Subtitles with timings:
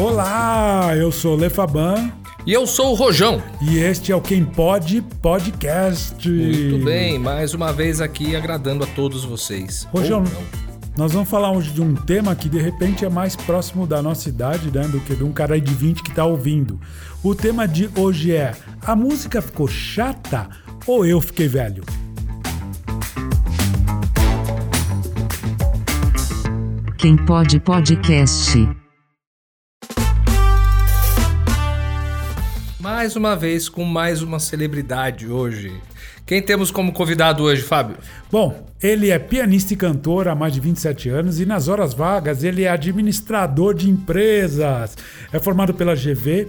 [0.00, 2.10] Olá, eu sou Lefaban
[2.46, 3.42] E eu sou o Rojão.
[3.60, 6.26] e este é o Quem Pode Podcast.
[6.26, 9.86] Muito bem, mais uma vez aqui agradando a todos vocês.
[9.92, 10.24] Rojão,
[10.96, 14.30] nós vamos falar hoje de um tema que de repente é mais próximo da nossa
[14.30, 16.80] idade, né, do que de um cara aí de 20 que tá ouvindo.
[17.22, 20.48] O tema de hoje é: a música ficou chata
[20.86, 21.84] ou eu fiquei velho?
[26.96, 28.79] Quem pode podcast.
[33.00, 35.72] Mais uma vez com mais uma celebridade hoje.
[36.26, 37.96] Quem temos como convidado hoje, Fábio?
[38.30, 42.44] Bom, ele é pianista e cantor há mais de 27 anos e nas horas vagas
[42.44, 44.98] ele é administrador de empresas.
[45.32, 46.48] É formado pela GV.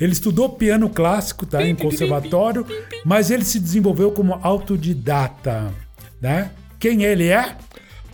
[0.00, 2.66] Ele estudou piano clássico, tá, em conservatório,
[3.04, 5.72] mas ele se desenvolveu como autodidata,
[6.20, 6.50] né?
[6.80, 7.54] Quem ele é?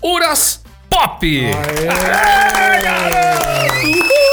[0.04, 1.26] Uras Pop!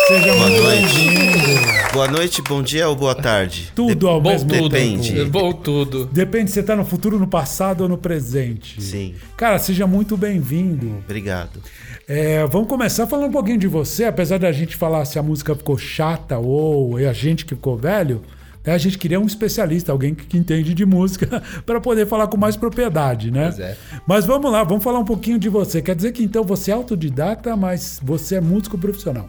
[0.08, 0.84] Seja Boa muito noite.
[0.84, 1.94] bem-vindo.
[1.94, 3.72] Boa noite, bom dia ou boa tarde?
[3.74, 4.70] Tudo ao Bom mesmo tudo.
[4.70, 5.26] depende.
[5.26, 6.06] Bom tudo.
[6.06, 8.82] Depende se você tá no futuro, no passado ou no presente.
[8.84, 9.16] Sim.
[9.36, 10.98] Cara, seja muito bem-vindo.
[11.06, 11.60] Obrigado.
[12.08, 15.56] É, vamos começar falando um pouquinho de você, apesar da gente falar se a música
[15.56, 18.22] ficou chata ou é a gente que ficou velho.
[18.64, 22.28] né, a gente queria um especialista, alguém que, que entende de música, para poder falar
[22.28, 23.46] com mais propriedade, né?
[23.46, 23.78] Pois é.
[24.08, 25.82] Mas vamos lá, vamos falar um pouquinho de você.
[25.82, 29.28] Quer dizer que então você é autodidata, mas você é músico profissional.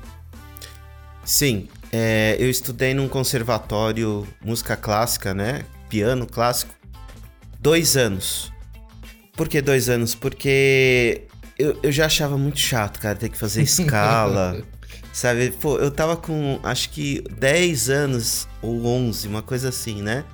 [1.26, 5.64] Sim, é, eu estudei num conservatório música clássica, né?
[5.88, 6.72] Piano clássico.
[7.58, 8.52] Dois anos.
[9.32, 10.14] Por que dois anos?
[10.14, 11.22] Porque
[11.58, 14.62] eu, eu já achava muito chato, cara, ter que fazer escala.
[15.12, 15.50] sabe?
[15.50, 20.24] Pô, eu tava com acho que 10 anos ou 11, uma coisa assim, né?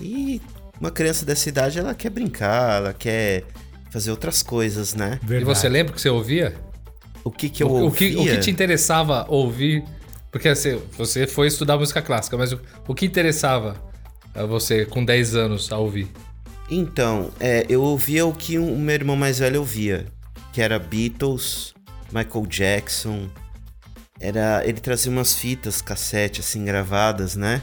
[0.00, 0.42] E
[0.80, 3.44] uma criança dessa idade, ela quer brincar, ela quer
[3.90, 5.20] fazer outras coisas, né?
[5.22, 5.56] E Verdade.
[5.56, 6.56] você lembra o que você ouvia?
[7.22, 8.10] O que que eu o, o ouvia?
[8.10, 9.84] que, o que te interessava ouvir?
[10.30, 13.76] Porque assim, você foi estudar música clássica, mas o, o que interessava
[14.34, 16.10] a você com 10 anos a ouvir?
[16.70, 20.06] Então, é, eu ouvia o que o meu irmão mais velho ouvia,
[20.52, 21.72] que era Beatles,
[22.12, 23.28] Michael Jackson.
[24.20, 27.62] Era, ele trazia umas fitas cassete assim gravadas, né?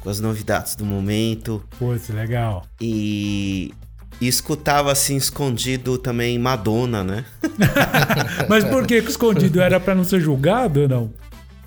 [0.00, 2.66] Com as novidades do momento Putz, legal.
[2.78, 3.72] e,
[4.20, 7.24] e escutava assim escondido também Madonna, né?
[8.48, 9.62] Mas por que que escondido?
[9.62, 11.12] Era para não ser julgado ou não?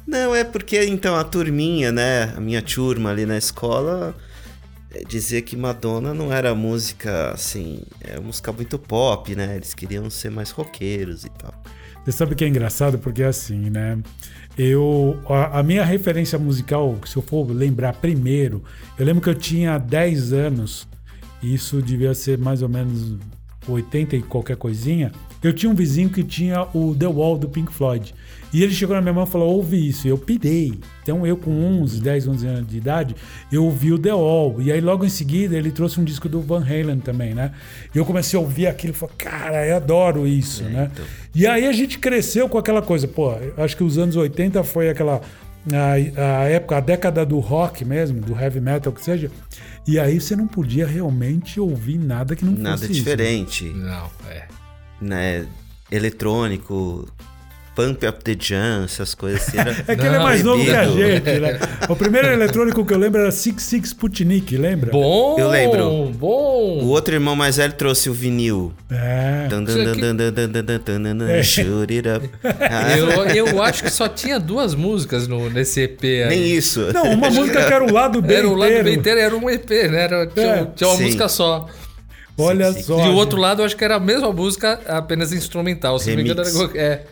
[0.07, 2.33] Não, é porque então a turminha, né?
[2.35, 4.15] A minha turma ali na escola
[4.89, 9.57] eh, dizia que Madonna não era música assim, é música muito pop, né?
[9.57, 11.53] Eles queriam ser mais roqueiros e tal.
[12.05, 13.99] Você sabe que é engraçado porque é assim, né?
[14.57, 18.63] Eu a, a minha referência musical, se eu for lembrar primeiro,
[18.97, 20.87] eu lembro que eu tinha 10 anos.
[21.43, 23.17] Isso devia ser mais ou menos
[23.67, 25.11] 80 e qualquer coisinha.
[25.43, 28.13] Eu tinha um vizinho que tinha o The Wall do Pink Floyd.
[28.53, 30.07] E ele chegou na minha mão e falou: ouve isso.
[30.07, 30.73] E eu pirei.
[31.03, 31.51] Então eu, com
[31.81, 33.15] 11, 10, 11 anos de idade,
[33.51, 34.61] eu ouvi o The Wall.
[34.61, 37.51] E aí, logo em seguida, ele trouxe um disco do Van Halen também, né?
[37.93, 40.89] E eu comecei a ouvir aquilo e falei: cara, eu adoro isso, né?
[40.93, 41.05] então.
[41.35, 43.07] E aí a gente cresceu com aquela coisa.
[43.07, 45.21] Pô, acho que os anos 80 foi aquela.
[45.73, 49.29] A, a época, a década do rock mesmo, do heavy metal, que seja.
[49.87, 53.01] E aí você não podia realmente ouvir nada que não Nada fosse isso.
[53.01, 54.43] diferente, Não, é.
[55.01, 55.45] né?
[55.89, 57.07] Eletrônico,
[57.75, 59.57] Pump Up the Jam, essas coisas assim.
[59.57, 59.71] Era...
[59.87, 61.59] É que ele é Não, mais novo que a gente, né?
[61.87, 64.91] O primeiro eletrônico que eu lembro era Six Six Sputnik, lembra?
[64.91, 65.37] Bom!
[65.39, 66.09] Eu lembro.
[66.17, 66.66] Bom!
[66.87, 68.71] O outro irmão mais velho trouxe o vinil.
[68.89, 69.47] É.
[69.49, 71.43] Dan, dan, dan, dan, dan, dan, dan, dan, dan, É.
[71.43, 72.29] Shoot it up.
[73.35, 76.29] Eu, eu acho que só tinha duas músicas no, nesse EP aí.
[76.29, 76.91] Nem isso.
[76.93, 78.83] Não, uma música que era o lado B Era o lado inteiro.
[78.85, 80.01] bem inteiro, era um EP, né?
[80.03, 80.65] Era, tinha, É.
[80.75, 81.03] tinha uma Sim.
[81.03, 81.67] música só.
[82.37, 82.83] Olha Sim, sim.
[82.83, 83.05] só.
[83.05, 85.99] e o outro lado, eu acho que era a mesma música, apenas instrumental.
[85.99, 86.75] Se não me engano, Remix.
[86.75, 86.81] era.
[86.81, 87.03] É.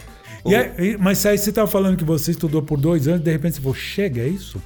[0.46, 3.56] E aí- mas aí você tava falando que você estudou por dois anos, de repente
[3.56, 4.62] você falou, chega, é isso?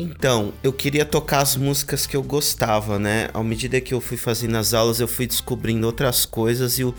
[0.00, 3.28] Então, eu queria tocar as músicas que eu gostava, né?
[3.34, 6.94] À medida que eu fui fazendo as aulas, eu fui descobrindo outras coisas e, o,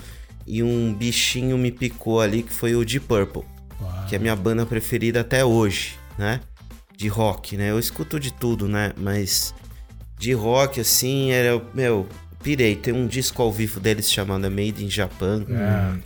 [0.46, 3.44] e um bichinho me picou ali, que foi o Deep Purple,
[4.08, 6.42] que é a minha banda preferida até hoje, né?
[6.96, 7.72] De rock, né?
[7.72, 8.94] Eu escuto de tudo, né?
[8.96, 9.56] Mas
[10.20, 12.08] de rock, assim, era, meu,
[12.42, 12.76] pirei.
[12.76, 15.46] Tem um disco ao vivo deles chamado Made in Japan,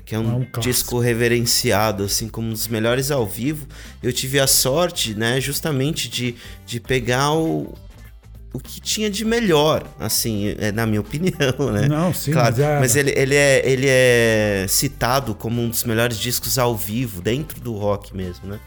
[0.06, 3.66] que é um, é um disco reverenciado, assim, como um dos melhores ao vivo.
[4.04, 6.36] Eu tive a sorte, né, justamente de,
[6.66, 7.74] de pegar o,
[8.54, 11.88] o que tinha de melhor, assim, é, na minha opinião, né?
[11.88, 15.84] Não, sim, claro, mas é- mas ele, ele, é, ele é citado como um dos
[15.84, 18.60] melhores discos ao vivo, dentro do rock mesmo, né?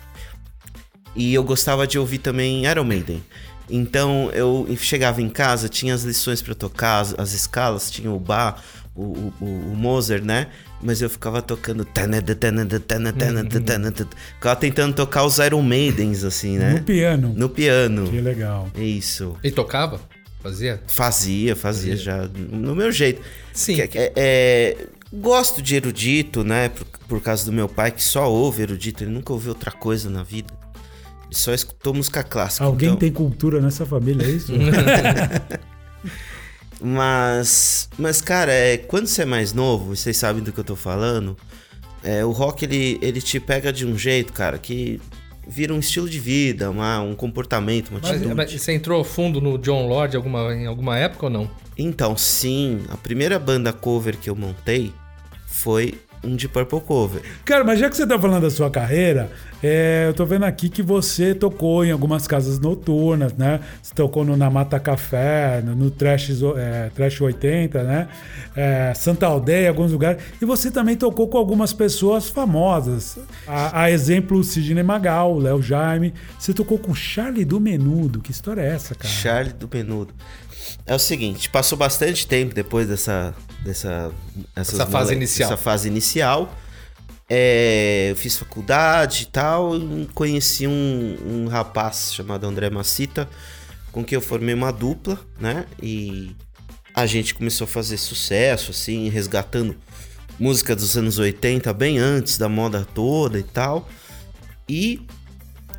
[1.17, 3.23] E eu gostava de ouvir também Iron Maiden.
[3.70, 8.19] Então eu chegava em casa, tinha as lições para tocar, as, as escalas, tinha o
[8.19, 8.56] Bá,
[8.94, 9.76] o, o, o-
[10.25, 10.49] né?
[10.81, 11.85] Mas eu ficava tocando.
[14.35, 16.82] Ficava tentando tocar os Iron Maidens, assim, No né?
[16.85, 17.35] piano.
[17.37, 18.09] No piano.
[18.11, 18.69] Que legal.
[18.76, 19.37] Isso.
[19.43, 20.00] E tocava?
[20.41, 20.81] Fazia?
[20.87, 22.29] Fazia, fazia já.
[22.50, 23.20] No meu jeito.
[23.53, 23.75] Sim.
[23.75, 24.76] Que- que- é,
[25.12, 26.69] gosto de erudito, né?
[26.69, 29.03] Por, por causa do meu pai, que só ouve erudito.
[29.03, 30.55] Ele nunca ouviu outra coisa na vida.
[31.31, 32.65] Ele só escutou música clássica.
[32.65, 34.53] Alguém então- tem cultura nessa família, é isso?
[36.81, 40.77] Mas, mas cara, é, quando você é mais novo, vocês sabem do que eu tô
[40.77, 41.37] falando,
[42.05, 45.01] é, o rock ele, ele te pega de um jeito, cara, que
[45.47, 48.35] vira um estilo de vida, uma, um comportamento, uma Mas, atitude.
[48.35, 51.51] mas você entrou fundo no John Lord alguma, em alguma época ou não?
[51.77, 54.93] Então, sim, a primeira banda cover que eu montei
[55.49, 57.23] foi um de Purple Cover.
[57.44, 59.31] Cara, mas já que você tá falando da sua carreira,
[59.62, 63.61] é, eu tô vendo aqui que você tocou em algumas casas noturnas, né?
[63.82, 68.09] Você tocou no Namata Café, no, no Trash, é, Trash 80, né?
[68.55, 70.23] É, Santa Aldeia, alguns lugares.
[70.41, 73.19] E você também tocou com algumas pessoas famosas.
[73.47, 76.15] A, a exemplo, Sidney Magal, Léo Jaime.
[76.38, 78.20] Você tocou com Charlie do Menudo.
[78.20, 79.12] Que história é essa, cara?
[79.12, 80.15] Charlie do Menudo.
[80.88, 84.11] É o seguinte, passou bastante tempo depois dessa dessa
[84.56, 85.52] Essa fase inicial.
[85.52, 86.56] Essa fase inicial.
[87.29, 93.29] É, eu fiz faculdade e tal, e conheci um, um rapaz chamado André Macita,
[93.93, 95.67] com quem eu formei uma dupla, né?
[95.82, 96.35] E
[96.94, 99.76] a gente começou a fazer sucesso, assim, resgatando
[100.41, 103.87] música dos anos 80, bem antes da moda toda e tal.
[104.67, 105.06] E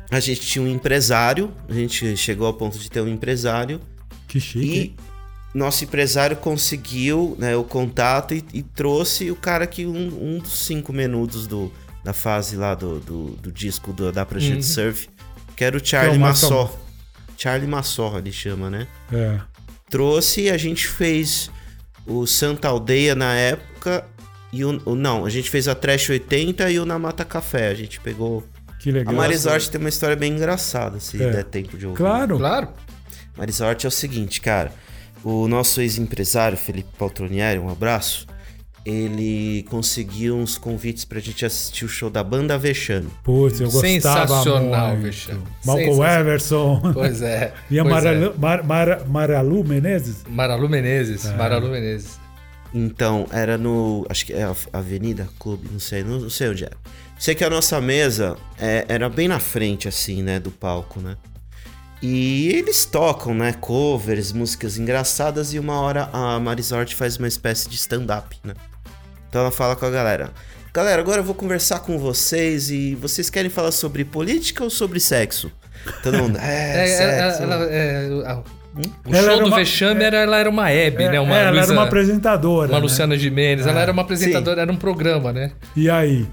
[0.08, 3.80] a gente tinha um empresário, a gente chegou ao ponto de ter um empresário
[4.30, 4.94] Que chique.
[5.54, 10.38] e nosso empresário conseguiu né, o contato e, e trouxe o cara que um, um
[10.38, 11.72] dos cinco menudos do,
[12.04, 15.08] da fase lá do, do, do disco do, da Prancha de Surf,
[15.56, 16.78] que era o Charlie é o mais Massó.
[17.36, 18.86] Charlie Massó, ele chama, né?
[19.12, 19.40] É.
[19.88, 21.50] Trouxe e a gente fez
[22.06, 24.04] o Santa Aldeia na época
[24.52, 27.68] e o, o- não, a gente fez a Trash 80 e o Na Mata Café.
[27.68, 28.46] A gente pegou.
[28.78, 29.12] Que legal.
[29.12, 31.30] A Marisort tem uma história bem engraçada, se É.
[31.30, 31.98] der tempo de ouvir.
[31.98, 32.38] Claro.
[32.38, 32.68] Claro.
[33.36, 34.72] Marisort é o seguinte, cara.
[35.22, 38.26] O nosso ex-empresário, Felipe Paltronieri, um abraço.
[38.86, 43.10] Ele conseguiu uns convites pra gente assistir o show da banda Vexame.
[43.22, 45.02] Putz, eu gostava Sensacional, muito.
[45.02, 45.42] Vexame.
[45.66, 46.20] Malcolm Sensacional.
[46.20, 46.80] Everson.
[46.94, 47.52] Pois é.
[47.70, 50.24] E a Maralu, Mar- Mar- Maralu Menezes?
[50.26, 50.30] é.
[50.30, 51.24] Maralu Menezes.
[51.32, 52.18] Maralu Menezes.
[52.72, 54.06] Então, era no.
[54.08, 56.76] Acho que é a Avenida Clube, não sei, não, não sei onde era.
[57.18, 61.16] Sei que a nossa mesa é, era bem na frente, assim, né, do palco, né?
[62.02, 67.68] E eles tocam, né, covers, músicas engraçadas, e uma hora a Marisort faz uma espécie
[67.68, 68.54] de stand-up, né?
[69.28, 70.30] Então ela fala com a galera:
[70.72, 74.98] Galera, agora eu vou conversar com vocês e vocês querem falar sobre política ou sobre
[74.98, 75.52] sexo?
[76.02, 77.42] Todo mundo, é, É, sexo.
[77.42, 78.42] ela, ela- é, a-
[78.74, 78.82] o
[79.12, 81.18] Ela show era do uma- Vexame era, ela era uma Hebe, né?
[81.20, 82.68] Uma É, ela era Luísa- uma apresentadora.
[82.68, 82.82] Uma né?
[82.82, 83.66] Luciana Gimenez.
[83.66, 85.50] Ela era uma apresentadora, era um programa, né?
[85.76, 86.26] E aí?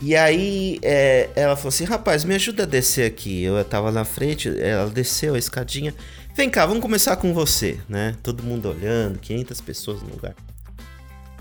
[0.00, 3.42] E aí é, ela falou assim: rapaz, me ajuda a descer aqui.
[3.42, 5.94] Eu tava na frente, ela desceu a escadinha.
[6.34, 8.14] Vem cá, vamos começar com você, né?
[8.22, 10.34] Todo mundo olhando, 500 pessoas no lugar.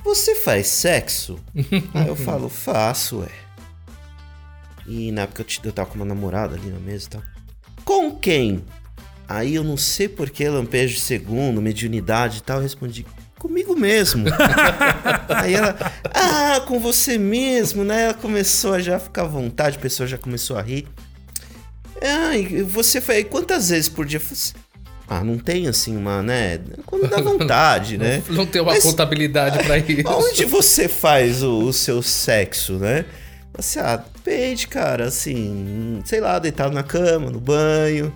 [0.03, 1.37] Você faz sexo?
[1.93, 3.29] aí eu falo: faço, ué.
[4.87, 7.23] E na época eu, eu tava com uma namorada ali na mesa e tal.
[7.83, 8.63] Com quem?
[9.27, 13.05] Aí eu não sei por que lampejo de segundo, mediunidade e tal, eu respondi:
[13.47, 14.25] comigo mesmo.
[15.29, 15.75] Aí ela,
[16.13, 18.05] ah, com você mesmo, né?
[18.05, 20.87] Ela começou a já ficar à vontade, a pessoa já começou a rir.
[22.01, 24.19] Ah, e você foi quantas vezes por dia?
[24.19, 24.53] Assim,
[25.07, 26.59] ah, não tem assim uma, né?
[26.85, 28.23] Quando dá vontade, né?
[28.27, 30.01] Não, não tem uma Mas- contabilidade pra isso.
[30.07, 33.05] Onde você faz o, o seu sexo, né?
[33.57, 38.13] Assim, ah, depende, cara, assim, sei lá, deitado na cama, no banho.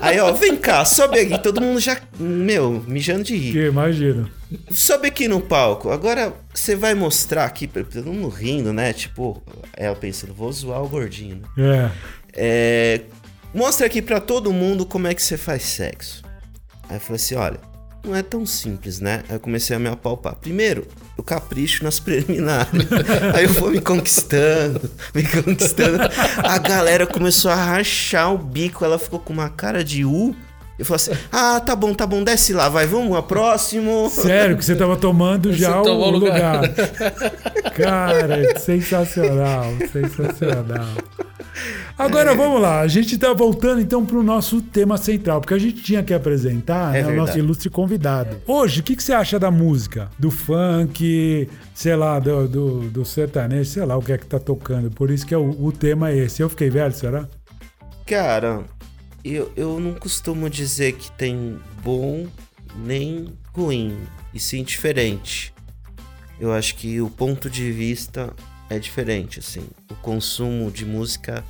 [0.00, 3.52] Aí, ó, vem cá, sobe aqui, todo mundo já, meu, mijando de rir.
[3.52, 4.30] Que imagino.
[4.70, 5.90] Sobe aqui no palco.
[5.90, 8.92] Agora você vai mostrar aqui, todo mundo rindo, né?
[8.92, 9.42] Tipo,
[9.76, 11.48] ela pensando, vou zoar o gordinho, né?
[11.58, 11.90] É.
[12.36, 13.00] É,
[13.54, 16.22] mostra aqui pra todo mundo como é que você faz sexo.
[16.88, 17.58] Aí eu falei assim, olha,
[18.04, 19.22] não é tão simples, né?
[19.28, 20.34] Eu comecei a me apalpar.
[20.36, 22.86] Primeiro, eu capricho nas preliminares.
[23.34, 25.98] Aí eu vou me conquistando, me conquistando.
[26.42, 30.34] A galera começou a rachar o bico, ela ficou com uma cara de U.
[30.76, 34.10] Eu falei assim, ah, tá bom, tá bom, desce lá, vai, vamos, a próximo.
[34.10, 36.62] Sério que você tava tomando já o o lugar.
[36.62, 36.74] lugar.
[37.76, 40.94] Cara, sensacional, sensacional.
[41.96, 45.80] Agora vamos lá, a gente tá voltando então pro nosso tema central, porque a gente
[45.80, 48.38] tinha que apresentar É né, o nosso ilustre convidado.
[48.44, 50.10] Hoje, o que, que você acha da música?
[50.18, 54.40] Do funk, sei lá, do, do, do sertanejo, sei lá o que é que tá
[54.40, 54.90] tocando.
[54.90, 56.42] Por isso que é o, o tema é esse.
[56.42, 57.28] Eu fiquei velho, será?
[58.06, 58.64] Cara,
[59.32, 62.26] eu, eu não costumo dizer que tem bom
[62.76, 63.96] nem ruim,
[64.32, 65.52] e sim diferente.
[66.40, 68.34] eu acho que o ponto de vista
[68.68, 69.68] é diferente, assim.
[69.90, 71.44] O consumo de música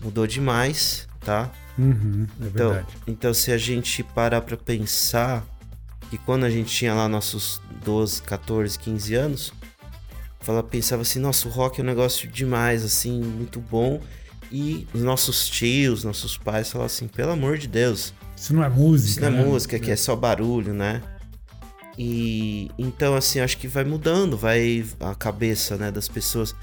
[0.00, 1.50] mudou demais, tá?
[1.76, 2.96] Uhum, é Então, verdade.
[3.06, 5.44] então se a gente parar pra pensar
[6.08, 9.52] que quando a gente tinha lá nossos 12, 14, 15 anos,
[10.40, 14.00] fala, pensava assim, nossa, o rock é um negócio demais, assim, muito bom.
[14.50, 18.68] E os nossos tios, nossos pais falavam assim, pelo amor de Deus, Isso não é
[18.68, 19.10] música.
[19.10, 19.44] isso não é né?
[19.44, 21.02] música, que é só barulho, né?
[21.98, 26.54] E então assim, acho que vai mudando, vai a cabeça, né, das pessoas.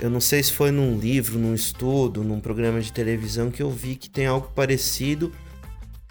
[0.00, 3.70] Eu não sei se foi num livro, num estudo, num programa de televisão que eu
[3.70, 5.32] vi que tem algo parecido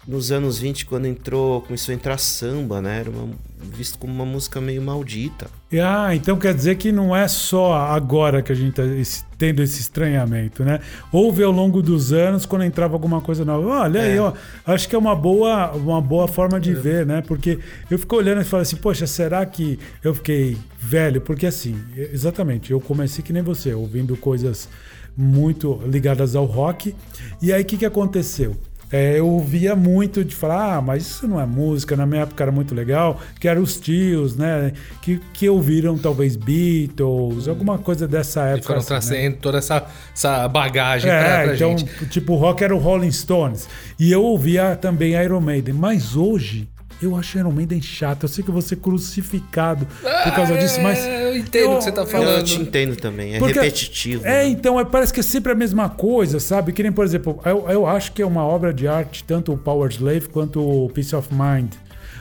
[0.06, 3.00] nos anos 20 quando entrou, começou a entrar samba, né?
[3.00, 3.28] Era uma-
[3.60, 5.46] visto como uma música meio maldita.
[5.80, 9.80] Ah, então quer dizer que não é só agora que a gente está tendo esse
[9.80, 10.80] estranhamento, né?
[11.12, 13.68] Houve ao longo dos anos quando entrava alguma coisa nova.
[13.82, 14.20] Olha aí, É.
[14.20, 14.32] ó,
[14.66, 17.22] acho que é uma boa, uma boa forma de ver, né?
[17.24, 21.20] Porque eu fico olhando e falo assim, poxa, será que eu fiquei velho?
[21.20, 24.68] Porque assim, exatamente, eu comecei que nem você, ouvindo coisas
[25.16, 26.94] muito ligadas ao rock.
[27.40, 28.56] E aí o que, que aconteceu?
[28.92, 32.44] É, eu ouvia muito de falar, ah, mas isso não é música, na minha época
[32.44, 38.06] era muito legal, que eram os tios, né, que, que ouviram talvez Beatles, alguma coisa
[38.06, 38.66] dessa E época.
[38.66, 39.00] foram assim, né?
[39.00, 42.06] trazendo toda essa, essa bagagem pra, É, pra então, gente.
[42.08, 43.66] tipo, o rock era o Rolling Stones.
[43.98, 45.74] E eu ouvia também Iron Maiden.
[45.74, 46.68] Mas hoje,
[47.06, 48.24] eu acho Iron Maiden chato.
[48.24, 50.98] Eu sei que eu vou ser crucificado por causa disso, mas.
[50.98, 52.38] É, eu entendo o que você tá eu- falando.
[52.38, 54.24] Eu te entendo também, é Porque- repetitivo.
[54.26, 54.48] É, né?
[54.48, 56.72] então, é, parece que é sempre a mesma coisa, sabe?
[56.72, 59.56] Que nem, por exemplo, eu, eu acho que é uma obra de arte, tanto o
[59.58, 61.72] Power Slave quanto o Peace of Mind.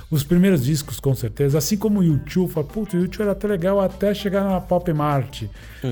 [0.09, 1.57] Os primeiros discos, com certeza.
[1.57, 4.91] Assim como o YouTube, fala, puta, o YouTube era até legal até chegar na Pop
[4.91, 5.43] Mart.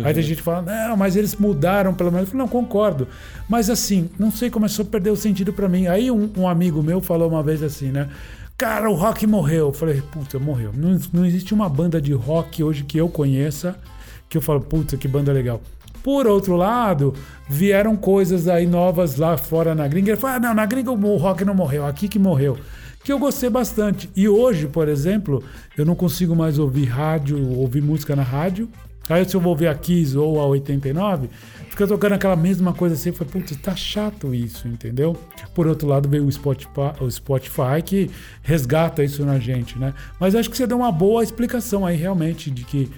[0.03, 2.27] Aí tem gente que fala, não, mas eles mudaram pelo menos.
[2.27, 3.08] Eu falo, não, concordo.
[3.48, 5.88] Mas assim, não sei, começou a perder o sentido pra mim.
[5.88, 8.10] Aí um, um amigo meu falou uma vez assim, né?
[8.59, 9.67] Cara, o rock morreu.
[9.67, 10.73] Eu falei, puta, morreu.
[10.75, 13.79] Não, não existe uma banda de rock hoje que eu conheça
[14.27, 15.61] que eu falo, puta, que banda legal.
[16.03, 17.13] Por outro lado,
[17.49, 20.11] vieram coisas aí novas lá fora na gringa.
[20.11, 22.57] Ele falou, ah, não, na gringa o rock não morreu, aqui que morreu.
[23.01, 24.09] Que eu gostei bastante.
[24.13, 25.41] E hoje, por exemplo,
[25.77, 28.69] eu não consigo mais ouvir rádio, ouvir música na rádio.
[29.09, 31.29] Aí se eu vou ouvir a Kiss ou a 89,
[31.69, 33.11] fica tocando aquela mesma coisa assim.
[33.11, 35.17] Falei, putz, tá chato isso, entendeu?
[35.55, 38.09] Por outro lado, veio o Spotify, o Spotify que
[38.43, 39.93] resgata isso na gente, né?
[40.19, 42.91] Mas acho que você deu uma boa explicação aí, realmente, de que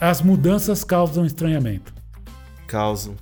[0.00, 1.92] as mudanças causam estranhamento.
[2.66, 3.14] causam.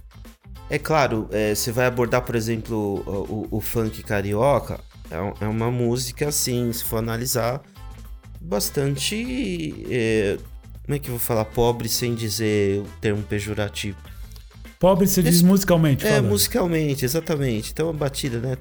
[0.71, 5.47] É claro, é, você vai abordar, por exemplo, o, o- o funk carioca, é, é
[5.47, 7.61] uma música, assim, se for analisar,
[8.41, 9.85] bastante.
[9.91, 10.39] é,
[10.93, 11.47] como é que eu vou falar?
[11.47, 13.97] Pobre sem dizer o termo pejorativo.
[14.79, 16.29] Pobre se diz Esse- musicalmente, É, falando.
[16.29, 17.71] musicalmente, exatamente.
[17.73, 18.57] Então a batida, né?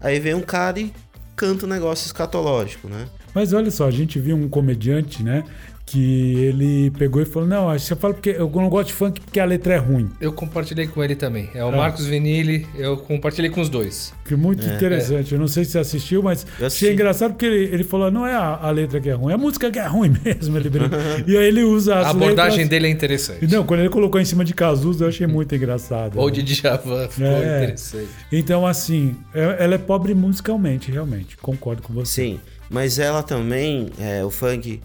[0.00, 0.92] Aí vem um cara e
[1.34, 3.08] canta um negócio escatológico, né?
[3.34, 5.42] Mas olha só, a gente viu um comediante, né?
[5.84, 9.38] Que ele pegou e falou: Não, você fala porque eu não gosto de funk porque
[9.40, 10.08] a letra é ruim.
[10.20, 11.50] Eu compartilhei com ele também.
[11.54, 11.72] É o Ah.
[11.72, 14.14] Marcos Venili, eu compartilhei com os dois.
[14.24, 14.74] Que muito É.
[14.74, 15.32] interessante.
[15.34, 18.26] Eu não sei se você assistiu, mas Eu achei engraçado porque ele, ele falou: não
[18.26, 20.56] é a, a letra que é ruim, é a música que é ruim mesmo.
[20.56, 20.96] Ele brinca.
[21.26, 23.46] e aí ele usa as A abordagem letras- dele é interessante.
[23.52, 26.16] Não, quando ele colocou em cima de Cazuza, eu achei muito engraçado.
[26.18, 27.56] Ou de Djavan, ficou É.
[27.64, 28.08] interessante.
[28.30, 31.36] Então, assim, é- ela é pobre musicalmente, realmente.
[31.36, 32.12] Concordo com você.
[32.22, 34.80] Sim, mas ela também, é, o funk,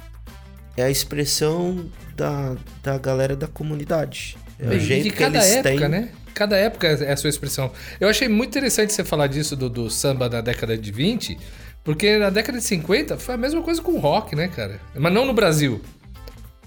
[0.77, 4.38] é a expressão da, da galera da comunidade.
[4.60, 5.89] É o E jeito de que cada eles época, têm.
[5.89, 6.10] né?
[6.34, 7.72] Cada época é a sua expressão.
[8.00, 11.38] Eu achei muito interessante você falar disso do, do samba da década de 20,
[11.84, 14.79] porque na década de 50 foi a mesma coisa com o rock, né, cara?
[14.96, 15.81] Mas não no Brasil.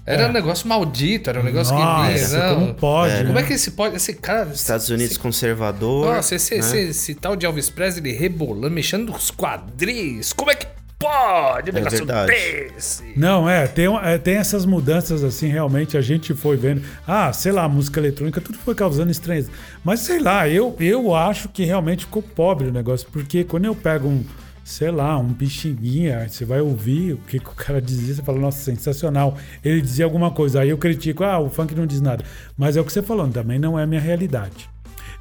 [0.05, 0.27] Era É.
[0.27, 2.55] um negócio maldito, era um negócio Nossa, que vinha, não.
[2.55, 3.41] como pode, Como né?
[3.41, 3.95] é que esse pode.
[3.95, 4.49] Esse cara.
[4.51, 6.15] Estados Unidos esse, conservador.
[6.15, 6.59] Nossa, esse, né?
[6.59, 10.33] esse, esse tal de Elvis Presley rebolando, mexendo nos quadris.
[10.33, 10.65] Como é que
[11.01, 12.31] pode um negócio verdade.
[12.31, 13.13] desse?
[13.15, 16.81] Não, é tem, é, tem essas mudanças assim, realmente a gente foi vendo.
[17.07, 19.51] Ah, sei lá, música eletrônica, tudo foi causando estranheza.
[19.83, 23.75] Mas sei lá, eu, eu acho que realmente ficou pobre o negócio, porque quando eu
[23.75, 24.23] pego um,
[24.63, 28.39] sei lá, um bichinguinha, você vai ouvir o que, que o cara dizia, você fala,
[28.39, 29.37] nossa, sensacional.
[29.63, 32.23] Ele dizia alguma coisa, aí eu critico, ah, o funk não diz nada.
[32.57, 34.69] Mas é o que você falou, também não é a minha realidade.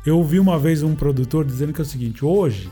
[0.04, 2.70] Eu ouvi uma vez um produtor dizendo que é o seguinte: hoje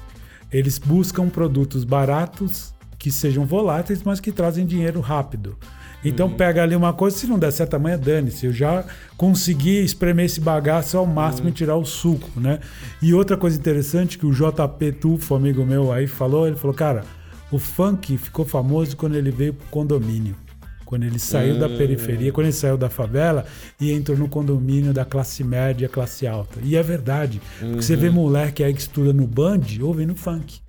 [0.51, 5.57] eles buscam produtos baratos que sejam voláteis, mas que trazem dinheiro rápido.
[6.05, 8.47] Então pega ali uma coisa, se não der certo amanhã, dane-se.
[8.47, 8.85] Eu já
[9.17, 12.61] consegui espremer esse bagaço ao máximo e tirar o suco, né?
[13.03, 17.05] E outra coisa interessante que o JP Tufo, amigo meu aí, falou, ele falou, cara,
[17.51, 20.37] o funk ficou famoso quando ele veio pro condomínio.
[20.85, 23.45] Quando ele saiu da periferia, quando ele saiu da favela
[23.79, 26.61] e entrou no condomínio da classe média, classe alta.
[26.63, 27.43] E é verdade.
[27.59, 30.61] Porque você vê moleque aí que estuda no Band ouvindo funk.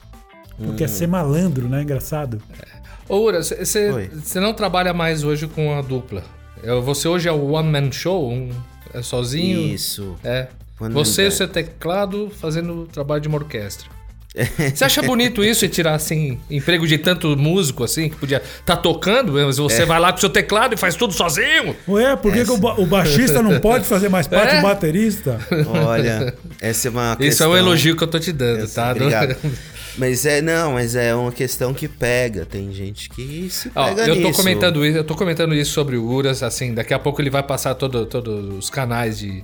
[0.63, 1.81] Porque é ser malandro, né?
[1.83, 2.41] Engraçado.
[3.07, 6.23] Ô, Ura, você não trabalha mais hoje com a dupla.
[6.63, 8.49] É, Você hoje é o one man show, um,
[8.93, 9.61] é sozinho.
[9.73, 10.15] Isso.
[10.23, 10.47] É.
[10.79, 13.87] One Você e o seu teclado fazendo o trabalho de uma orquestra.
[14.75, 18.77] Você acha bonito isso e tirar assim emprego de tanto músico assim que podia estar
[18.77, 19.61] tocando, mas É.
[19.61, 21.75] você vai lá com o seu teclado e faz tudo sozinho?
[21.87, 24.57] Ué, por que, que o, ba- o baixista não pode fazer mais parte É?
[24.57, 25.39] do baterista?
[25.83, 27.51] Olha, essa é uma Isso é questão...
[27.51, 28.91] um elogio que eu tô te dando, Essa- tá?
[28.91, 29.35] Obrigado.
[29.99, 32.45] Mas é, não, mas é uma questão que pega.
[32.45, 34.39] Tem gente que se Ó, pega eu tô nisso.
[34.39, 37.43] comentando isso, eu tô comentando isso sobre o Uras, assim, daqui a pouco ele vai
[37.43, 39.43] passar todo- todos os canais de,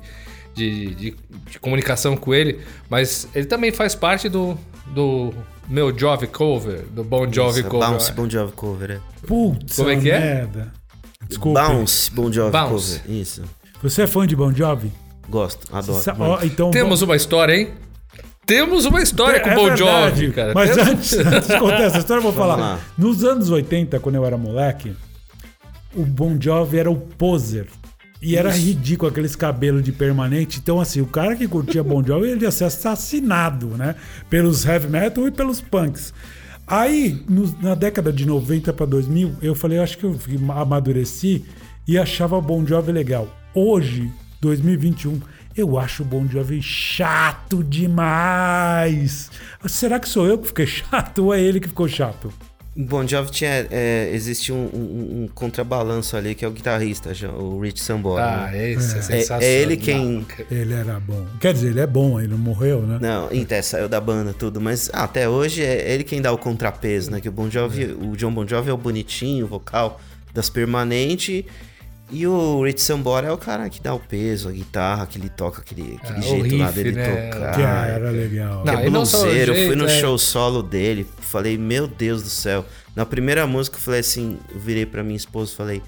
[0.54, 1.16] de, de-
[1.52, 2.60] de comunicação com ele,
[2.90, 4.58] mas ele também faz parte do,
[4.88, 5.34] do
[5.68, 7.90] meu Jovi cover, do Bon Jovi Isso, cover.
[7.90, 9.00] Bounce Bon Jovi cover, é.
[9.28, 10.20] Putz, Como é que é?
[10.20, 10.72] merda.
[11.28, 11.68] Desculpa.
[11.68, 13.00] Bounce Bon Jovi Bounce.
[13.00, 13.12] cover.
[13.22, 13.44] Isso.
[13.84, 14.92] Você é fã de Bon Jovi?
[15.28, 16.02] Gosto, adoro.
[16.04, 17.70] Sa- ó, então, Temos uma história, hein?
[18.46, 20.54] Temos uma história com o É Bon Jovi, cara.
[20.54, 22.80] Mas Temos- antes, antes de contar essa história, eu vou falar.
[22.98, 24.94] Nos anos 80, quando eu era moleque,
[25.96, 27.68] o Bon Jovi era o poser.
[28.22, 30.60] E era ridículo aqueles cabelos de permanente.
[30.60, 33.96] Então, assim, o cara que curtia Bon Jovi, ele ia ser assassinado, né?
[34.30, 36.14] Pelos heavy metal e pelos punks.
[36.68, 40.18] Aí, no- na década de 90 para 2000, eu falei, eu acho que eu
[40.56, 41.46] amadureci
[41.88, 43.28] e achava o Bon Jovi legal.
[43.54, 44.10] Hoje,
[44.42, 45.20] 2021,
[45.56, 49.30] eu acho o Bon Jovi chato demais.
[49.68, 52.32] Será que sou eu que fiquei chato ou é ele que ficou chato?
[52.78, 57.14] O Bon Jovi tinha, é, existe um, um- um contrabalanço ali, que é o guitarrista,
[57.40, 58.48] o Rich Ah, Sambora.
[58.52, 58.72] né?
[58.72, 59.42] esse é, É- sensacional.
[59.44, 61.26] é ele quem- Ele era bom.
[61.40, 63.00] Quer dizer, ele é bom, ele não morreu, né?
[63.02, 66.38] Não, então, saiu da banda tudo, mas ah, até hoje é ele quem dá o
[66.38, 67.22] contrapeso, né?
[67.22, 70.02] Que o Bon Jovi, o John Bon Jovi é o bonitinho, o vocal
[70.34, 71.46] das permanentes,
[72.12, 75.30] e o Rich Sambora é o cara que dá o peso, a guitarra, que ele
[75.30, 77.30] toca aquele, aquele Ah, o jeito lá riff, dele né?
[77.30, 77.56] tocar.
[77.56, 78.64] Que era legal.
[78.66, 80.00] Não, Que é não o bluseiro, eu fui no é.
[80.00, 82.66] show solo dele, falei, meu Deus do céu.
[82.96, 85.82] Na primeira música eu falei assim, eu virei pra minha esposa e falei,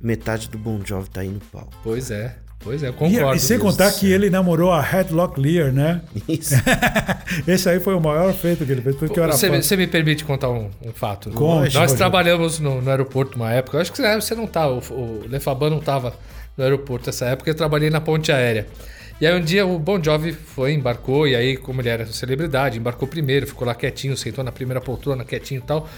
[0.00, 1.72] metade do Bon Jovi tá aí no palco.
[1.82, 3.36] Pois é, pois é, eu E, concordo.
[3.36, 4.10] e sem contar que céu.
[4.10, 6.00] ele namorou a Headlock Lear, né?
[6.28, 6.54] Isso.
[7.46, 10.24] Esse aí foi o maior feito que ele fez, porque eu era Você, me permite
[10.24, 11.30] contar um, um fato?
[11.30, 11.96] Conte, Nós Rogério.
[11.96, 13.76] trabalhamos no, no aeroporto uma época.
[13.76, 16.14] Eu acho que você não tá, o, o Lefaban não tava
[16.56, 17.48] no aeroporto nessa época.
[17.50, 18.66] Eu trabalhei na ponte aérea.
[19.20, 22.78] E aí um dia o Bon Jovi foi, embarcou, e aí, como ele era celebridade,
[22.78, 25.88] embarcou primeiro, ficou lá quietinho, sentou na primeira poltrona, quietinho e tal.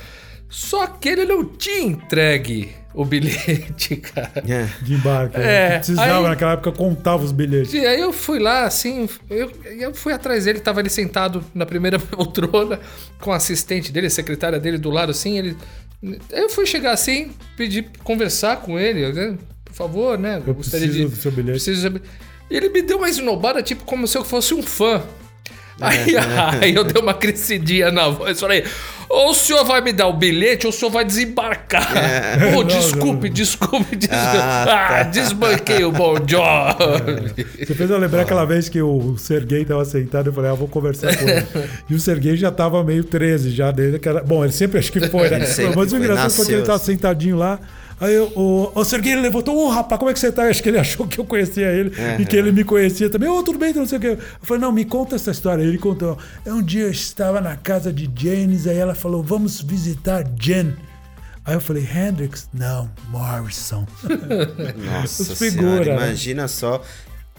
[0.50, 4.32] Só que ele não tinha entregue o bilhete, cara.
[4.48, 4.66] É.
[4.82, 5.36] De embarque.
[5.38, 7.72] É, É, precisava, aí- naquela época, contava os bilhetes.
[7.72, 11.64] E aí eu fui lá, assim, eu, eu fui atrás dele, tava ele sentado na
[11.64, 12.80] primeira poltrona,
[13.20, 15.56] com a assistente dele, a secretária dele do lado, assim, ele...
[16.32, 19.36] Aí eu fui chegar assim, pedir conversar com ele, né?
[19.64, 20.42] por favor, né?
[20.44, 21.52] Eu preciso do seu bilhete.
[21.52, 22.02] Preciso do seu bi-
[22.50, 25.00] E ele me deu uma esnobada, tipo, como se eu fosse um fã.
[25.80, 26.16] Aí,
[26.60, 28.64] aí eu dei uma crescidinha na voz, falei,
[29.10, 31.92] ou o senhor vai me dar o bilhete ou o senhor vai desembarcar.
[32.56, 33.34] Ô, Não, desculpe, não.
[33.34, 34.10] desculpe, desculpe.
[34.38, 37.46] Ah, Ah, desbanquei o Bon Jovi.
[37.66, 40.68] Você fez eu lembrar aquela vez que o Serguei tava sentado, eu falei, ah, vou
[40.68, 41.46] conversar com ele.
[41.88, 44.22] e o Serguei já tava meio 13, já desde aquela...
[44.22, 45.40] Bom, ele sempre acho que foi, né?
[45.74, 46.92] Mas o engraçado foi que ele nasceu tava assim.
[46.92, 47.58] sentadinho lá.
[48.02, 50.44] Aí eu- o, o Serguei ele levantou, ô rapaz, como é que você tá?
[50.44, 53.28] Acho que ele achou que eu conhecia ele e que ele me conhecia também.
[53.28, 54.06] Ô, tudo bem, não sei o quê.
[54.08, 55.62] Eu falei, não, me conta essa história.
[55.62, 56.16] Ele contou.
[56.46, 60.74] É um dia eu estava na casa de Janis, aí ela falou, vamos visitar Jen.
[61.44, 62.48] Aí eu falei, Hendrix?
[62.52, 63.86] Não, Morrison.
[64.76, 66.06] Nossa Os senhora, figura, né?
[66.08, 66.82] imagina só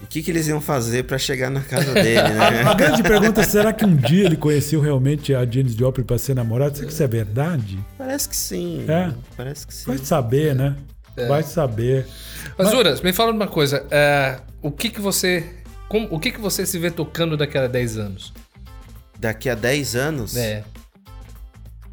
[0.01, 2.75] o que, que eles iam fazer pra chegar na casa dele, A né?
[2.75, 6.33] grande pergunta é: será que um dia ele conheceu realmente a Janis Joplin para ser
[6.35, 6.73] namorada?
[6.73, 7.79] Será que isso é verdade?
[7.97, 8.83] Parece que sim.
[8.87, 9.11] É.
[9.37, 9.83] Parece que sim.
[9.85, 10.75] Vai saber, né?
[11.27, 12.07] Vai saber.
[12.57, 13.85] Mas, Uras, me fala uma coisa.
[13.91, 15.43] é, o que que você...
[15.87, 18.33] como- o que que você se vê tocando daqui a 10 anos?
[19.19, 20.63] Daqui a 10 anos, É.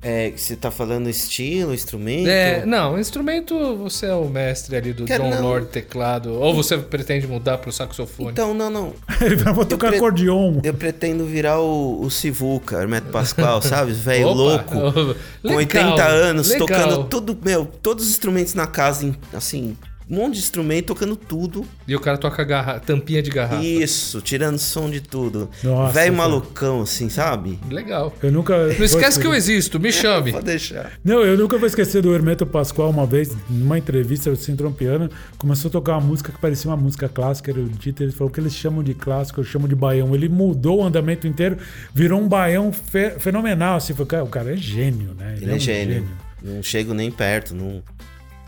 [0.00, 2.28] é, você tá falando estilo, instrumento?
[2.28, 5.42] É, não, instrumento você é o mestre ali do Quero John não.
[5.42, 6.32] Lord teclado.
[6.34, 8.30] Ou você pretende mudar pro saxofone?
[8.30, 8.92] Então, não, não.
[9.20, 10.60] Ele vai tocar acordeon.
[10.62, 13.92] Eu pretendo virar o, o Sivuca, Hermeto Pascoal, sabe?
[13.92, 14.74] Velho Opa, louco.
[14.78, 16.66] legal, com 80 anos, legal.
[16.68, 19.76] tocando tudo, meu, todos os instrumentos na casa, assim,
[20.10, 21.64] um monte de instrumento, tocando tudo.
[21.86, 22.78] E o cara toca garra...
[22.80, 23.64] tampinha de garrafa.
[23.64, 25.48] Isso, tirando som de tudo.
[25.62, 27.58] Nossa, Velho malucão, assim, sabe?
[27.70, 28.14] Legal.
[28.22, 28.56] Eu nunca.
[28.74, 30.32] Não esquece que eu existo, me chame.
[30.32, 30.92] Pode deixar.
[31.04, 35.10] Não, eu nunca vou esquecer do Hermeto Pascoal uma vez, numa entrevista do Centro Piano,
[35.36, 38.32] começou a tocar uma música que parecia uma música clássica, era o Dito, ele falou
[38.32, 40.14] que eles chamam de clássico, eu chamo de baião.
[40.14, 41.58] Ele mudou o andamento inteiro,
[41.94, 45.36] virou um baião fe- fenomenal, assim, foi, cara, o cara é gênio, né?
[45.40, 46.08] Ele é gênio.
[46.42, 47.82] Não chego nem perto, não.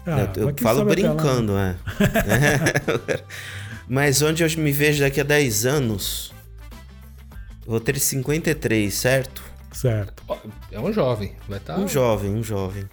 [0.07, 0.91] Ah, eu falo né?
[0.91, 1.77] brincando, é.
[3.89, 6.33] Mas onde eu me vejo daqui a 10 anos,
[7.65, 9.43] eu vou ter 53, certo?
[9.73, 10.23] Certo.
[10.71, 11.79] É um jovem, vai estar.
[11.79, 12.85] Um jovem, um jovem.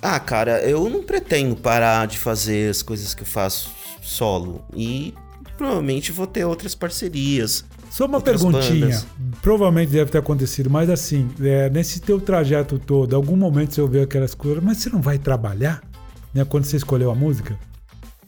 [0.00, 3.70] Ah, cara, eu não pretendo parar de fazer as coisas que eu faço
[4.02, 4.62] solo.
[4.74, 5.14] E
[5.56, 7.64] provavelmente vou ter outras parcerias.
[7.90, 8.86] Só uma perguntinha.
[8.86, 9.06] bandas.
[9.40, 14.02] Provavelmente deve ter acontecido, mas assim, é, nesse teu trajeto todo, algum momento você ouviu
[14.02, 15.80] aquelas coisas, mas você não vai trabalhar?
[16.34, 17.58] Né, quando você escolheu a música?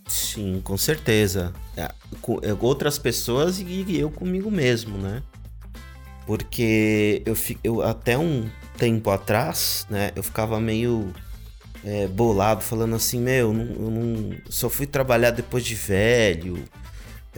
[0.06, 1.52] Sim, com certeza.
[1.76, 1.90] É,
[2.22, 5.22] com- é, outras pessoas e eu comigo mesmo, né?
[6.26, 11.12] Porque eu, eu até um tempo atrás, né, eu ficava meio
[11.84, 16.62] é, bolado, falando assim, meu, eu não, eu não- só fui trabalhar depois de velho,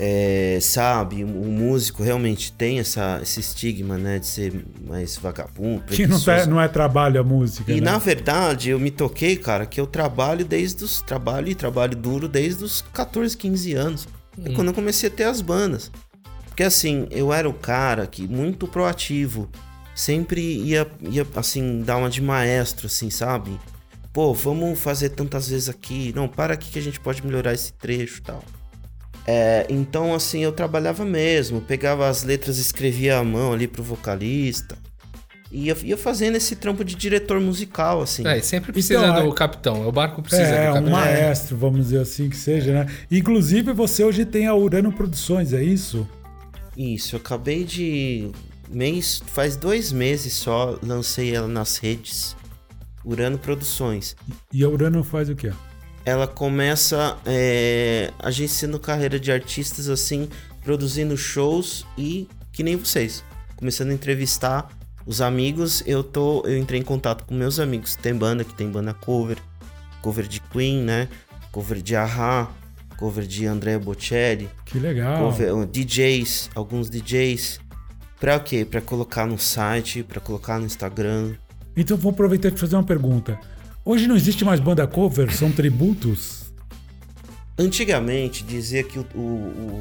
[0.00, 1.24] é, sabe?
[1.24, 6.46] O músico realmente tem essa, esse estigma, né, de ser mais vagabundo, Que não, tá-
[6.46, 7.72] não é trabalho a música.
[7.72, 7.90] E né?
[7.90, 11.02] na verdade, eu me toquei, cara, que eu trabalho desde os.
[11.02, 14.08] Trabalho e trabalho duro desde os 14, 15 anos.
[14.44, 15.90] É quando eu comecei a ter as bandas.
[16.46, 19.50] Porque assim, eu era o cara que muito proativo.
[19.96, 23.58] Sempre ia, ia assim, dar uma de maestro, assim, sabe?
[24.12, 26.12] Pô, vamos fazer tantas vezes aqui.
[26.14, 28.44] Não, para aqui que a gente pode melhorar esse trecho e tal.
[29.30, 31.60] É, então, assim, eu trabalhava mesmo.
[31.60, 34.78] Pegava as letras, escrevia à mão ali pro vocalista.
[35.52, 38.26] E ia, ia fazendo esse trampo de diretor musical, assim.
[38.26, 39.86] É, sempre precisa Então, do é- capitão.
[39.86, 40.92] O barco precisa É, do um capitão.
[40.92, 42.86] maestro, vamos dizer assim que seja, né?
[43.10, 46.08] Inclusive, você hoje tem a Urano Produções, é isso?
[46.74, 48.30] Isso, eu acabei de.
[48.70, 49.22] Mês.
[49.26, 52.34] Faz dois meses só, lancei ela nas redes.
[53.04, 54.16] Urano Produções.
[54.52, 55.50] E a Urano faz o quê?
[56.04, 60.28] Ela começa é, agenciando carreira de artistas assim,
[60.64, 63.22] produzindo shows e que nem vocês.
[63.56, 64.68] Começando a entrevistar
[65.04, 66.42] os amigos, eu tô.
[66.46, 67.96] Eu entrei em contato com meus amigos.
[67.96, 69.36] Tem banda que tem banda cover,
[70.00, 71.08] cover de Queen, né?
[71.52, 72.48] Cover de Ahá,
[72.96, 74.48] cover de Andrea Bocelli.
[74.64, 75.18] Que legal.
[75.24, 77.60] Cover- uh, DJs, alguns DJs.
[78.20, 78.64] Pra o quê?
[78.64, 81.34] Pra colocar no site, pra colocar no Instagram.
[81.76, 83.38] Então vou aproveitar e te fazer uma pergunta.
[83.84, 86.46] Hoje não existe mais banda cover, são tributos?
[87.58, 89.18] Antigamente dizia que o, o-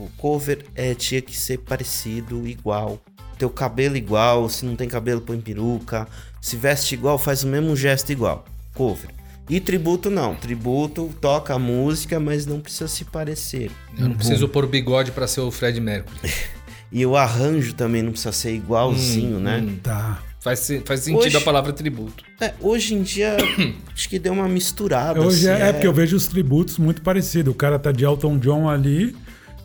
[0.06, 3.00] o cover é, tinha que ser parecido, igual.
[3.38, 6.08] Ter o cabelo igual, se não tem cabelo põe peruca.
[6.42, 8.46] Se veste igual, faz o mesmo gesto igual.
[8.74, 9.10] Cover.
[9.50, 10.36] E tributo não.
[10.36, 13.70] Tributo toca a música, mas não precisa se parecer.
[13.98, 16.18] Eu não preciso pôr bigode pra ser o Fred Mercury.
[16.90, 19.58] E o arranjo também não precisa ser igualzinho, Hum, né?
[19.58, 19.78] hum.
[19.84, 20.24] Tá.
[20.48, 22.24] Faz, se- faz sentido Hoje- a palavra tributo.
[22.40, 23.36] É, hoje em dia,
[23.94, 25.20] acho que deu uma misturada.
[25.22, 27.52] Hoje assim, é, é porque eu vejo os tributos muito parecidos.
[27.54, 29.16] O cara tá de Elton John ali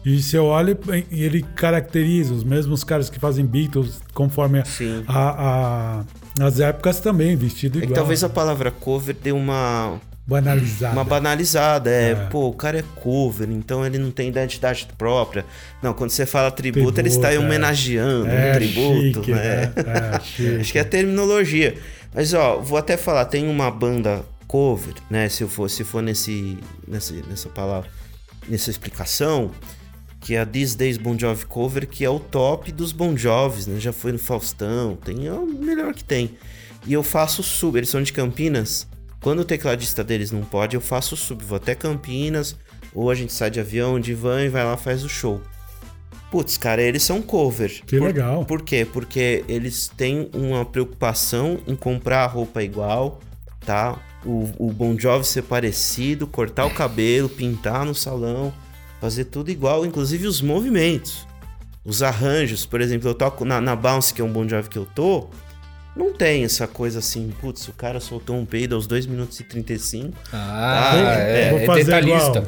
[0.04, 0.76] e você olha
[1.10, 4.64] e ele caracteriza os mesmos caras que fazem Beatles conforme a-
[5.06, 6.00] a-
[6.40, 7.96] a- as épocas também, vestido É que igual.
[8.00, 10.92] talvez a palavra cover dê uma, Banalizado.
[10.94, 11.90] uma banalizada.
[11.90, 12.14] É, É.
[12.14, 15.44] pô, o cara é cover, então ele não tem identidade própria.
[15.82, 17.38] Não, quando você fala tributo, Tributo, ele está é.
[17.38, 19.72] homenageando É, um tributo, chique, né?
[19.76, 20.60] É, chique.
[20.60, 21.76] Acho que é terminologia.
[22.14, 25.28] Mas, ó, vou até falar, tem uma banda cover, né?
[25.28, 27.90] Se for, se for nesse, nessa, nessa palavra,
[28.48, 29.50] nessa explicação,
[30.20, 33.66] que é a These Days Bon Jovi Cover, que é o top dos Bon Jovis,
[33.66, 33.80] né?
[33.80, 36.30] Já foi no Faustão, tem, é o melhor que tem.
[36.86, 38.86] E eu faço sub, eles são de Campinas.
[39.22, 42.56] Quando o tecladista deles não pode, eu faço sub, vou até Campinas,
[42.92, 45.40] ou a gente sai de avião, de van e vai lá faz o show.
[46.28, 47.82] Putz, cara, eles são cover.
[47.86, 48.44] Que legal.
[48.44, 48.84] Por quê?
[48.90, 53.20] Porque eles têm uma preocupação em comprar a roupa igual,
[53.60, 53.96] tá?
[54.24, 58.52] O, o Bon Jovi ser parecido, cortar o cabelo, pintar no salão,
[59.00, 61.28] fazer tudo igual, inclusive os movimentos.
[61.84, 64.78] Os arranjos, por exemplo, eu toco na, na Bounce, que é um Bon Jovi que
[64.78, 65.28] eu tô,
[65.96, 69.44] não tem essa coisa assim, putz, o cara soltou um peido aos 2 minutos e
[69.44, 70.12] 35.
[70.32, 72.38] Ah, Ah, é, vou é fazer detalhista.
[72.38, 72.46] igual.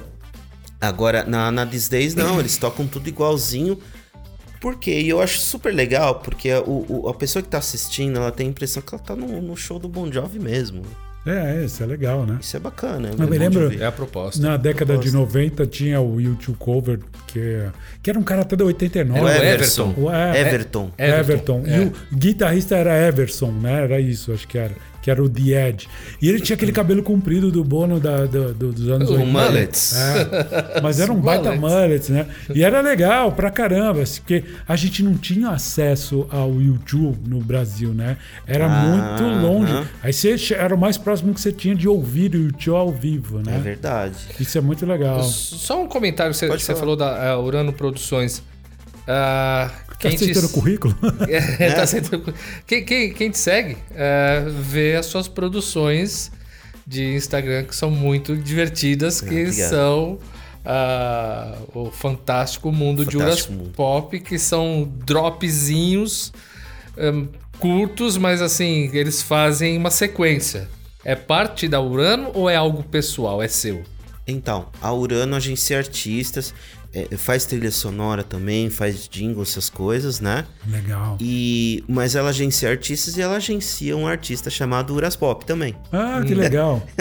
[0.81, 3.79] Agora, na, na These Days, não, eles tocam tudo igualzinho.
[4.61, 5.01] Por quê?
[5.01, 8.33] E eu acho super legal, porque a, o- o- a pessoa que tá assistindo, ela
[8.33, 10.83] tem a impressão que ela tá no, no show do Bon Jovi mesmo.
[11.27, 12.39] É, isso é legal, né?
[12.41, 13.09] Isso é bacana.
[13.09, 13.83] é Eu me bom de lembro-.
[13.83, 14.43] É a proposta.
[14.43, 15.17] Na década de gosto.
[15.17, 17.67] 90 tinha o YouTube Cover, que,
[18.03, 19.21] que era um cara até da 89.
[19.21, 19.91] O o Everson.
[19.91, 19.95] Everton.
[20.03, 20.91] O é- Everton.
[20.99, 21.59] Everton.
[21.59, 21.77] Everton, é.
[21.79, 23.85] E o guitarrista era Everson, né?
[23.85, 24.73] Era isso, acho que era.
[25.05, 25.87] Que era o The Edge.
[26.23, 29.31] E ele tinha aquele cabelo comprido do Bono da, do- do- dos anos O 80.
[29.31, 29.95] mullets.
[29.95, 30.81] É.
[30.81, 32.09] Mas era um baita Mullets.
[32.09, 32.27] né?
[32.55, 37.39] E era legal pra caramba, assim, porque a gente não tinha acesso ao YouTube no
[37.41, 38.17] Brasil, né?
[38.47, 39.73] Era Ah, muito longe.
[39.75, 39.85] aham.
[40.03, 43.41] Aí você era o mais próximo que você tinha de ouvir o YouTube ao vivo,
[43.41, 43.61] É né?
[43.63, 44.15] verdade.
[44.41, 45.23] Isso é muito legal.
[45.23, 46.79] Só um comentário, você, Pode você falar.
[46.81, 48.43] falou da é, Urano Produções.
[49.07, 50.95] Ah, Tá aceitando o currículo?
[51.29, 52.35] É, tá aceitando-
[52.67, 56.31] Quem, quem, quem te segue é, vê as suas produções
[56.87, 59.71] de Instagram que são muito divertidas, que obrigado.
[59.71, 60.19] são
[60.65, 63.71] ah, o fantástico mundo de Uras Fantástico Mundo.
[63.75, 66.33] Pop, que são dropzinhos
[66.99, 70.69] hum, curtos, mas assim, eles fazem uma sequência.
[71.05, 73.43] É parte da Urano ou é algo pessoal?
[73.43, 73.83] É seu?
[74.27, 76.55] Então, a Urano agencia artistas,
[76.95, 80.45] é, faz trilha sonora também, faz jingle, essas coisas, né?
[80.67, 81.19] Legal.
[81.21, 85.75] E, mas ela agencia artistas e ela agencia um artista chamado Uras Pop também.
[85.93, 86.81] Ah, que legal.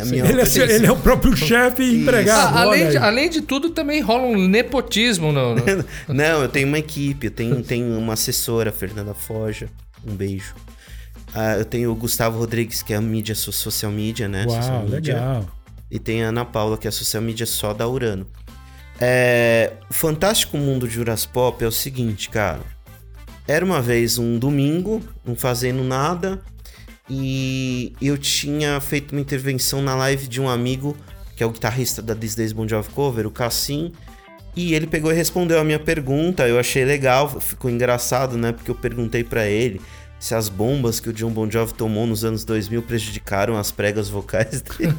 [0.00, 2.56] A minha Ele é, ele é o próprio chefe e empregado.
[2.56, 5.54] Ah, além, de, além de tudo, também rola um nepotismo no.
[5.54, 9.68] no- Não, eu tenho uma equipe, eu tenho, tenho uma assessora, Fernanda Foja.
[10.06, 10.54] Um beijo.
[11.34, 14.44] Ah, eu tenho o Gustavo Rodrigues, que é a mídia so- social media, né?
[14.44, 15.14] social Uau, media.
[15.14, 15.46] legal.
[15.90, 18.26] E tem a Ana Paula, que é a social media só da Urano.
[19.00, 22.60] É, o fantástico mundo de Uraspop é o seguinte, cara.
[23.46, 26.42] Era uma vez um domingo, não fazendo nada,
[27.08, 30.96] e eu tinha feito uma intervenção na live de um amigo,
[31.36, 33.92] que é o guitarrista da This Days Bon Jovi Cover, o Cassim,
[34.54, 38.70] e ele pegou e respondeu a minha pergunta, eu achei legal, ficou engraçado, né, porque
[38.70, 39.80] eu perguntei pra ele
[40.18, 44.08] se as bombas que o John Bon Jovi tomou nos anos 2000 prejudicaram as pregas
[44.08, 44.94] vocais dele.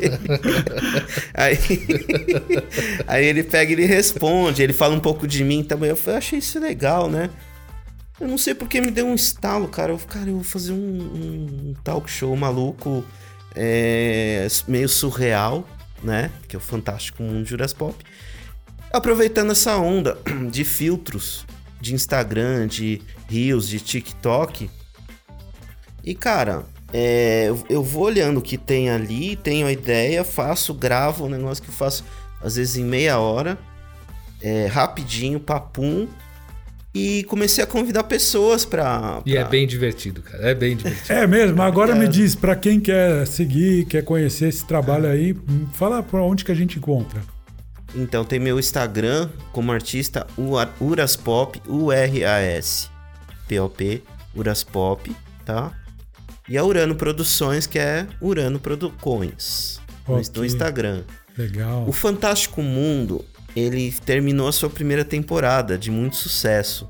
[1.33, 1.57] aí,
[3.05, 5.89] aí ele pega e ele responde, ele fala um pouco de mim também.
[5.89, 7.29] Eu falei, achei isso legal, né?
[8.19, 9.91] Eu não sei porque me deu um estalo, cara.
[9.91, 13.03] Eu, cara, eu vou fazer um, um talk show maluco,
[13.55, 15.67] é, meio surreal,
[16.03, 16.31] né?
[16.47, 17.95] Que é o fantástico mundo de Juras Pop.
[18.91, 20.17] Aproveitando essa onda
[20.49, 21.45] de filtros
[21.79, 24.69] de Instagram, de Reels, de TikTok.
[26.03, 30.73] E, cara, é, eu- eu vou olhando o que tem ali, tenho a ideia, faço,
[30.73, 32.03] gravo um negócio que eu faço
[32.41, 33.57] às vezes em meia hora,
[34.41, 36.07] é, rapidinho, papum.
[36.95, 39.21] E comecei a convidar pessoas pra.
[39.23, 40.49] E é pra- bem divertido, cara.
[40.49, 41.05] É bem divertido.
[41.13, 45.67] É mesmo, agora me diz, pra quem quer seguir, quer conhecer esse trabalho aí, hum,
[45.73, 47.21] fala pra onde que a gente encontra.
[47.95, 52.87] Então tem meu Instagram como artista Ura- Uraspop, U-R-A-S
[53.47, 54.01] P-O-P,
[54.35, 55.71] Uraspop, tá?
[56.49, 60.31] E a Urano Produções, que é Urano Produções, no, Ok.
[60.35, 61.03] no Instagram.
[61.37, 61.85] Legal.
[61.87, 63.23] O Fantástico Mundo,
[63.55, 66.89] ele terminou a sua primeira temporada de muito sucesso.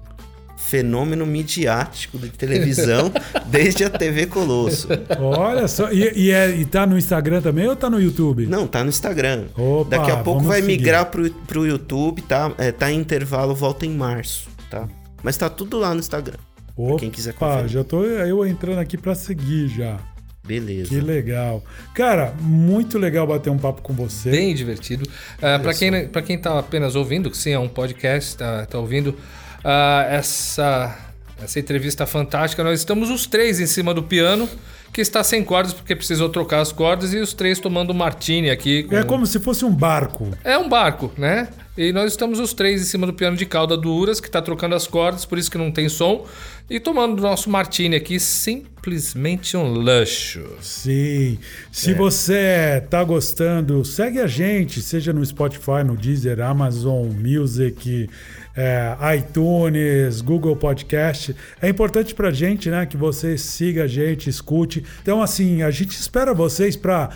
[0.57, 3.11] Fenômeno midiático de televisão
[3.47, 4.87] desde a TV Colosso.
[5.19, 8.45] Olha só, e, e, é, e tá no Instagram também ou tá no YouTube?
[8.45, 9.45] Não, tá no Instagram.
[9.57, 10.77] Opa, Daqui a pouco vai seguir.
[10.77, 12.51] migrar pro, pro YouTube, tá?
[12.57, 14.87] É, tá em intervalo, volta em março, tá?
[15.23, 16.37] Mas tá tudo lá no Instagram.
[16.81, 17.67] Opa, quem quiser conferir.
[17.67, 19.97] já tô eu entrando aqui pra seguir já.
[20.45, 20.89] Beleza.
[20.89, 21.63] Que legal.
[21.93, 24.31] Cara, muito legal bater um papo com você.
[24.31, 25.03] Bem divertido.
[25.37, 28.79] Uh, para quem para quem tá apenas ouvindo, que sim, é um podcast, tá, tá
[28.79, 29.15] ouvindo
[29.63, 30.97] ah, essa
[31.43, 32.63] essa entrevista fantástica.
[32.63, 34.49] Nós estamos os três em cima do piano,
[34.91, 38.83] que está sem cordas porque precisou trocar as cordas e os três tomando martini aqui.
[38.83, 40.29] com- É como se fosse um barco.
[40.43, 41.47] É um barco, né?
[41.79, 44.41] E nós estamos os três em cima do piano de cauda do Uras, que está
[44.41, 46.27] trocando as cordas, por isso que não tem som.
[46.69, 50.45] E tomando o nosso martini aqui, simplesmente um luxo.
[50.59, 51.39] Sim.
[51.71, 58.09] Se você tá gostando, segue a gente, seja no Spotify, no Deezer, Amazon Music,
[58.57, 61.33] é, iTunes, Google Podcast.
[61.61, 64.83] É importante pra gente, né, que você siga a gente, escute.
[65.01, 67.09] Então, assim, a gente espera vocês para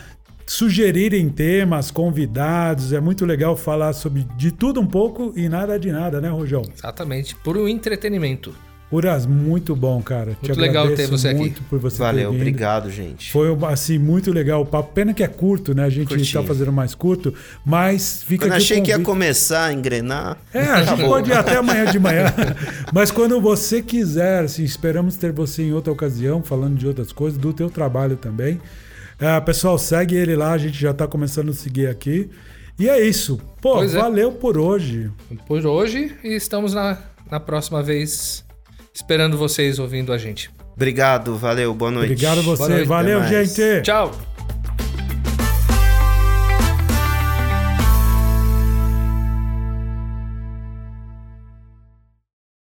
[0.46, 2.94] sugerirem temas, convidados.
[2.94, 6.64] É muito legal falar sobre de tudo um pouco e nada de nada, né, Rojão?
[6.76, 8.54] Exatamente, por um entretenimento.
[8.94, 10.38] Uras, muito bom, cara.
[10.40, 11.40] Te Muito legal ter agradeço você aqui.
[11.40, 13.32] muito por você ter Valeu, obrigado, gente.
[13.32, 14.94] Foi assim muito legal o papo.
[14.94, 15.84] Pena que é curto, né?
[15.84, 16.24] A gente Curtinho.
[16.24, 17.34] está fazendo mais curto,
[17.66, 20.38] mas fica Quando aqui achei que ia começar a engrenar.
[20.54, 22.32] É, a gente pode ir até amanhã de manhã.
[22.94, 27.40] Mas quando você quiser, assim, esperamos ter você em outra ocasião, falando de outras coisas,
[27.40, 28.62] do teu trabalho também.
[29.24, 32.30] É, pessoal, segue ele lá, a gente já está começando a seguir aqui.
[32.78, 33.40] E é isso.
[33.62, 33.98] Pô, Pois é.
[33.98, 35.10] valeu por hoje.
[35.48, 36.98] Por hoje e estamos na,
[37.32, 38.44] na próxima vez
[38.94, 40.52] esperando vocês ouvindo a gente.
[40.76, 42.12] Obrigado, valeu, boa noite.
[42.12, 42.68] Obrigado a você.
[42.68, 43.62] noite, valeu, gente.
[43.84, 44.33] Tchau!